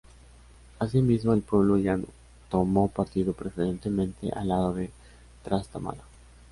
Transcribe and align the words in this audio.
Asimismo, 0.79 1.31
el 1.33 1.43
pueblo 1.43 1.77
llano 1.77 2.07
tomó 2.49 2.87
partido 2.89 3.33
preferentemente 3.33 4.31
al 4.31 4.47
lado 4.47 4.73
del 4.73 4.89
Trastámara. 5.43 6.01